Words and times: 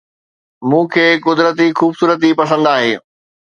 مون 0.69 0.83
کي 0.93 1.05
قدرتي 1.27 1.67
خوبصورتي 1.79 2.29
پسند 2.39 2.65
آهي 2.75 2.93